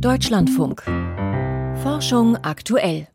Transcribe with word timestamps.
Deutschlandfunk. 0.00 0.82
Forschung 1.82 2.36
aktuell. 2.36 3.08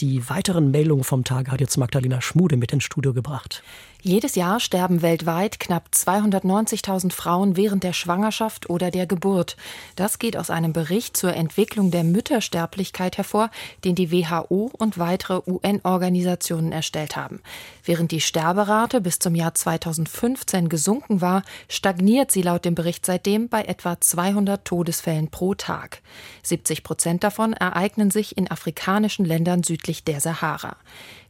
Die 0.00 0.28
weiteren 0.28 0.72
Meldungen 0.72 1.04
vom 1.04 1.22
Tag 1.22 1.48
hat 1.50 1.60
jetzt 1.60 1.76
Magdalena 1.76 2.20
Schmude 2.20 2.56
mit 2.56 2.72
ins 2.72 2.82
Studio 2.82 3.12
gebracht. 3.14 3.62
Jedes 4.06 4.34
Jahr 4.34 4.60
sterben 4.60 5.00
weltweit 5.00 5.58
knapp 5.58 5.88
290.000 5.90 7.10
Frauen 7.10 7.56
während 7.56 7.84
der 7.84 7.94
Schwangerschaft 7.94 8.68
oder 8.68 8.90
der 8.90 9.06
Geburt. 9.06 9.56
Das 9.96 10.18
geht 10.18 10.36
aus 10.36 10.50
einem 10.50 10.74
Bericht 10.74 11.16
zur 11.16 11.32
Entwicklung 11.32 11.90
der 11.90 12.04
Müttersterblichkeit 12.04 13.16
hervor, 13.16 13.50
den 13.82 13.94
die 13.94 14.12
WHO 14.12 14.70
und 14.76 14.98
weitere 14.98 15.40
UN-Organisationen 15.46 16.70
erstellt 16.70 17.16
haben. 17.16 17.40
Während 17.82 18.10
die 18.10 18.20
Sterberate 18.20 19.00
bis 19.00 19.20
zum 19.20 19.34
Jahr 19.34 19.54
2015 19.54 20.68
gesunken 20.68 21.22
war, 21.22 21.42
stagniert 21.70 22.30
sie 22.30 22.42
laut 22.42 22.66
dem 22.66 22.74
Bericht 22.74 23.06
seitdem 23.06 23.48
bei 23.48 23.62
etwa 23.62 23.98
200 23.98 24.66
Todesfällen 24.66 25.30
pro 25.30 25.54
Tag. 25.54 26.02
70 26.42 26.82
Prozent 26.82 27.24
davon 27.24 27.54
ereignen 27.54 28.10
sich 28.10 28.36
in 28.36 28.50
afrikanischen 28.50 29.24
Ländern 29.24 29.62
südlich 29.62 30.04
der 30.04 30.20
Sahara. 30.20 30.76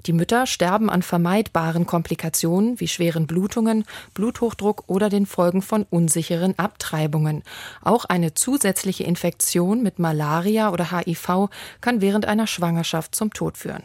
Die 0.06 0.12
Mütter 0.12 0.46
sterben 0.46 0.90
an 0.90 1.02
vermeidbaren 1.02 1.86
Komplikationen 1.86 2.78
wie 2.78 2.88
schweren 2.88 3.26
Blutungen, 3.26 3.84
Bluthochdruck 4.12 4.84
oder 4.86 5.08
den 5.08 5.24
Folgen 5.24 5.62
von 5.62 5.86
unsicheren 5.88 6.58
Abtreibungen. 6.58 7.42
Auch 7.82 8.04
eine 8.04 8.34
zusätzliche 8.34 9.04
Infektion 9.04 9.82
mit 9.82 9.98
Malaria 9.98 10.70
oder 10.70 10.90
HIV 10.90 11.48
kann 11.80 12.02
während 12.02 12.26
einer 12.26 12.46
Schwangerschaft 12.46 13.14
zum 13.14 13.32
Tod 13.32 13.56
führen. 13.56 13.84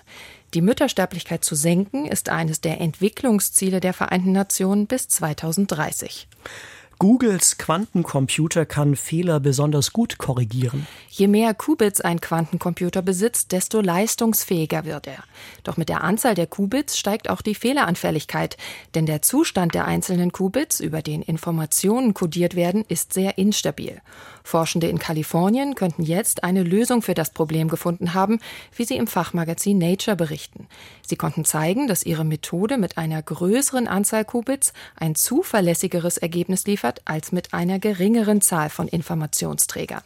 Die 0.54 0.62
Müttersterblichkeit 0.62 1.46
zu 1.46 1.56
senken 1.56 2.06
ist 2.06 2.28
eines 2.28 2.60
der 2.60 2.82
Entwicklungsziele 2.82 3.80
der 3.80 3.94
Vereinten 3.94 4.34
Nationen 4.34 4.88
bis 4.88 5.08
2030. 5.08 6.28
Googles 7.02 7.58
Quantencomputer 7.58 8.66
kann 8.66 8.98
Fehler 8.98 9.40
besonders 9.40 9.94
gut 9.94 10.18
korrigieren. 10.18 10.86
Je 11.08 11.28
mehr 11.28 11.54
Qubits 11.54 12.02
ein 12.02 12.20
Quantencomputer 12.20 13.02
besitzt, 13.02 13.54
desto 13.54 13.80
leistungsfähiger 13.80 14.84
wird 14.84 15.08
er. 15.08 15.24
Doch 15.64 15.78
mit 15.78 15.88
der 15.88 16.04
Anzahl 16.04 16.36
der 16.36 16.46
Qubits 16.46 16.98
steigt 16.98 17.30
auch 17.30 17.42
die 17.42 17.56
Fehleranfälligkeit, 17.56 18.58
denn 18.96 19.06
der 19.06 19.22
Zustand 19.22 19.76
der 19.76 19.86
einzelnen 19.86 20.34
Qubits, 20.34 20.82
über 20.82 21.02
den 21.02 21.22
Informationen 21.22 22.14
kodiert 22.14 22.58
werden, 22.58 22.84
ist 22.90 23.14
sehr 23.14 23.38
instabil. 23.38 24.02
Forschende 24.44 24.88
in 24.88 25.00
Kalifornien 25.00 25.76
könnten 25.76 26.04
jetzt 26.04 26.44
eine 26.44 26.64
Lösung 26.64 27.02
für 27.02 27.14
das 27.14 27.30
Problem 27.30 27.70
gefunden 27.70 28.14
haben, 28.14 28.40
wie 28.76 28.84
sie 28.84 28.98
im 28.98 29.08
Fachmagazin 29.08 29.78
Nature 29.78 30.18
berichten. 30.18 30.68
Sie 31.08 31.16
konnten 31.16 31.46
zeigen, 31.46 31.88
dass 31.88 32.06
ihre 32.06 32.26
Methode 32.26 32.78
mit 32.78 32.98
einer 32.98 33.22
größeren 33.22 33.88
Anzahl 33.88 34.26
Qubits 34.26 34.74
ein 34.98 35.16
zuverlässigeres 35.16 36.18
Ergebnis 36.18 36.66
liefert 36.66 36.89
als 37.06 37.32
mit 37.32 37.54
einer 37.54 37.80
geringeren 37.80 38.42
Zahl 38.42 38.70
von 38.70 38.88
Informationsträgern. 38.88 40.02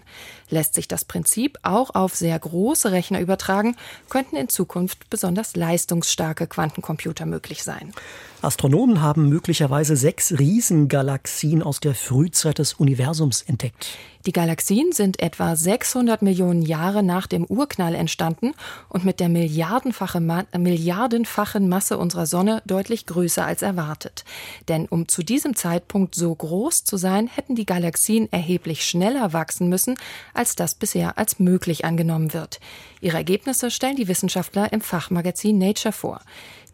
Lässt 0.50 0.76
sich 0.76 0.88
das 0.88 1.06
Prinzip 1.06 1.58
auch 1.64 1.96
auf 1.96 2.16
sehr 2.16 2.38
große 2.38 2.92
Rechner 2.92 3.20
übertragen, 3.20 3.76
könnten 4.10 4.36
in 4.36 4.50
Zukunft 4.50 5.10
besonders 5.10 5.56
leistungsstarke 5.56 6.48
Quantencomputer 6.48 7.26
möglich 7.26 7.64
sein. 7.64 7.94
Astronomen 8.42 9.02
haben 9.02 9.30
möglicherweise 9.30 9.96
sechs 9.96 10.38
Riesengalaxien 10.38 11.64
aus 11.64 11.80
der 11.80 11.96
Frühzeit 11.96 12.60
des 12.60 12.74
Universums 12.74 13.42
entdeckt. 13.42 13.98
Die 14.26 14.32
Galaxien 14.32 14.94
sind 14.94 15.22
etwa 15.22 15.54
600 15.54 16.22
Millionen 16.22 16.62
Jahre 16.62 17.04
nach 17.04 17.28
dem 17.28 17.44
Urknall 17.44 17.94
entstanden 17.94 18.54
und 18.88 19.04
mit 19.04 19.20
der 19.20 19.28
milliardenfache 19.28 20.22
Ma 20.22 20.46
milliardenfachen 20.58 21.68
Masse 21.68 21.98
unserer 21.98 22.26
Sonne 22.26 22.62
deutlich 22.66 23.06
größer 23.06 23.46
als 23.46 23.62
erwartet. 23.62 24.24
Denn 24.70 24.86
um 24.86 25.10
zu 25.10 25.24
diesem 25.24 25.58
Zeitpunkt 25.58 26.16
so 26.16 26.34
groß 26.34 26.86
zu 26.86 26.96
sein, 26.96 27.28
hätten 27.28 27.56
die 27.56 27.66
Galaxien 27.66 28.32
erheblich 28.32 28.86
schneller 28.86 29.34
wachsen 29.34 29.68
müssen, 29.68 29.96
als 30.34 30.56
das 30.56 30.76
bisher 30.76 31.18
als 31.18 31.40
möglich 31.40 31.84
angenommen 31.84 32.34
wird. 32.34 32.62
Ihre 33.02 33.18
Ergebnisse 33.18 33.72
stellen 33.72 33.98
die 33.98 34.08
Wissenschaftler 34.08 34.72
im 34.72 34.80
Fachmagazin 34.80 35.58
Nature 35.58 35.92
vor. 35.92 36.22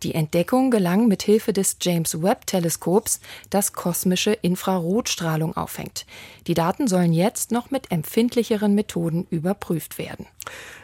Die 0.04 0.16
Entdeckung 0.16 0.72
gelang 0.72 1.08
mit 1.08 1.24
Hilfe 1.24 1.52
des 1.52 1.78
James 1.82 2.22
Webb 2.22 2.46
Teleskops, 2.46 3.20
das 3.50 3.74
kosmische 3.74 4.32
Infrarotstrahlung 4.32 5.58
auffängt. 5.58 6.06
Die 6.48 6.54
Daten 6.54 6.88
sollen 6.88 7.12
jetzt 7.12 7.52
noch 7.52 7.70
mit 7.70 7.92
empfindlicheren 7.92 8.76
Methoden 8.76 9.28
überprüft 9.30 9.98
werden. 9.98 10.26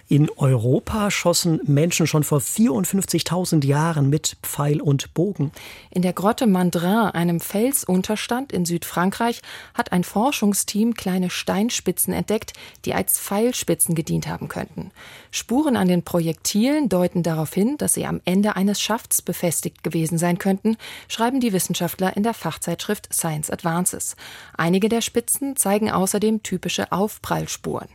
In 0.07 0.29
Europa 0.37 1.09
schossen 1.09 1.59
Menschen 1.63 2.05
schon 2.05 2.23
vor 2.23 2.37
54.000 2.37 3.65
Jahren 3.65 4.07
mit 4.07 4.37
Pfeil 4.43 4.79
und 4.79 5.15
Bogen. 5.15 5.51
In 5.89 6.03
der 6.03 6.13
Grotte 6.13 6.45
Mandrin, 6.45 7.09
einem 7.09 7.39
Felsunterstand 7.39 8.51
in 8.51 8.65
Südfrankreich, 8.65 9.41
hat 9.73 9.91
ein 9.91 10.03
Forschungsteam 10.03 10.93
kleine 10.93 11.31
Steinspitzen 11.31 12.13
entdeckt, 12.13 12.53
die 12.85 12.93
als 12.93 13.19
Pfeilspitzen 13.19 13.95
gedient 13.95 14.27
haben 14.27 14.47
könnten. 14.47 14.91
Spuren 15.31 15.75
an 15.75 15.87
den 15.87 16.03
Projektilen 16.03 16.87
deuten 16.87 17.23
darauf 17.23 17.51
hin, 17.51 17.75
dass 17.79 17.95
sie 17.95 18.05
am 18.05 18.21
Ende 18.25 18.55
eines 18.55 18.79
Schafts 18.79 19.23
befestigt 19.23 19.83
gewesen 19.83 20.19
sein 20.19 20.37
könnten, 20.37 20.77
schreiben 21.07 21.39
die 21.39 21.51
Wissenschaftler 21.51 22.15
in 22.15 22.21
der 22.21 22.35
Fachzeitschrift 22.35 23.11
Science 23.11 23.49
Advances. 23.49 24.15
Einige 24.55 24.87
der 24.87 25.01
Spitzen 25.01 25.55
zeigen 25.55 25.89
außerdem 25.89 26.43
typische 26.43 26.91
Aufprallspuren. 26.91 27.87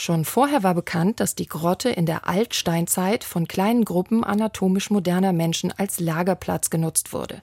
Schon 0.00 0.24
vorher 0.24 0.62
war 0.62 0.76
bekannt, 0.76 1.18
dass 1.18 1.34
die 1.34 1.48
Grotte 1.48 1.88
in 1.88 2.06
der 2.06 2.28
Altsteinzeit 2.28 3.24
von 3.24 3.48
kleinen 3.48 3.84
Gruppen 3.84 4.22
anatomisch 4.22 4.90
moderner 4.90 5.32
Menschen 5.32 5.72
als 5.76 5.98
Lagerplatz 5.98 6.70
genutzt 6.70 7.12
wurde. 7.12 7.42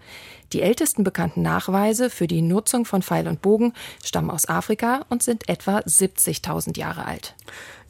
Die 0.53 0.61
ältesten 0.61 1.03
bekannten 1.03 1.41
Nachweise 1.41 2.09
für 2.09 2.27
die 2.27 2.41
Nutzung 2.41 2.85
von 2.85 3.01
Pfeil 3.01 3.27
und 3.27 3.41
Bogen 3.41 3.73
stammen 4.01 4.29
aus 4.29 4.47
Afrika 4.47 5.05
und 5.09 5.21
sind 5.21 5.49
etwa 5.49 5.79
70.000 5.79 6.77
Jahre 6.77 7.05
alt. 7.05 7.35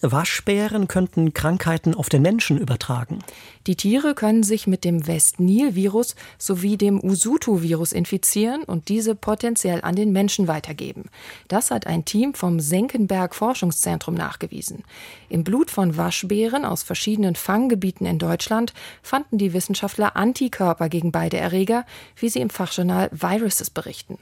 Waschbären 0.02 0.88
könnten 0.88 1.34
Krankheiten 1.34 1.96
auf 1.96 2.10
den 2.10 2.22
Menschen 2.22 2.58
übertragen. 2.58 3.20
Die 3.66 3.76
Tiere 3.76 4.14
können 4.14 4.44
sich 4.44 4.68
mit 4.68 4.84
dem 4.84 5.08
West-Nil-Virus 5.08 6.16
sowie 6.38 6.78
dem 6.78 7.04
Usutu-Virus 7.04 7.92
infizieren 7.92 8.64
und 8.64 8.90
diese 8.90 9.16
potenziell 9.16 9.82
an 9.82 9.96
den 9.96 10.12
Menschen 10.12 10.48
weitergeben. 10.48 11.06
Das 11.48 11.72
hat 11.72 11.88
ein 11.88 12.06
Team 12.06 12.36
vom 12.36 12.60
Senckenberg 12.60 13.34
Forschungszentrum 13.34 14.14
nachgewiesen. 14.14 14.84
Im 15.30 15.44
Blut 15.44 15.72
von 15.72 15.98
Waschbären 15.98 16.66
aus 16.66 16.84
verschiedenen 16.84 17.36
Fanggebieten 17.36 18.06
in 18.06 18.20
Deutschland 18.20 18.74
fanden 19.02 19.38
die 19.38 19.54
Wissenschaftler 19.54 20.16
Antikörper 20.16 20.90
gegen 20.90 21.12
beide 21.12 21.38
Erreger, 21.38 21.86
wie 22.18 22.30
sie 22.30 22.42
im 22.42 22.50
Fachjournal 22.50 23.10
Viruses 23.12 23.70
berichten. 23.72 24.20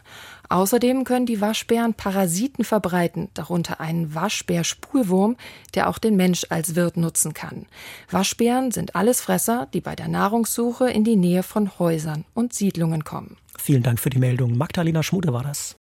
Außerdem 0.49 1.03
können 1.03 1.25
die 1.25 1.41
Waschbären 1.41 1.93
Parasiten 1.93 2.63
verbreiten, 2.63 3.29
darunter 3.33 3.79
einen 3.79 4.13
Waschbärspulwurm, 4.13 5.32
der 5.75 5.89
auch 5.89 5.97
den 5.97 6.15
Mensch 6.15 6.45
als 6.49 6.75
Wirt 6.75 6.97
nutzen 6.97 7.33
kann. 7.33 7.65
Waschbären 8.09 8.71
sind 8.71 8.95
Allesfresser, 8.95 9.67
die 9.73 9.81
bei 9.81 9.95
der 9.95 10.07
Nahrungssuche 10.07 10.89
in 10.89 11.03
die 11.03 11.15
Nähe 11.15 11.43
von 11.43 11.77
Häusern 11.79 12.25
und 12.33 12.53
Siedlungen 12.53 13.03
kommen. 13.03 13.37
Vielen 13.57 13.83
Dank 13.83 13.99
für 13.99 14.09
die 14.09 14.19
Meldung. 14.19 14.57
Magdalena 14.57 15.03
Schmude 15.03 15.33
war 15.33 15.43
das. 15.43 15.77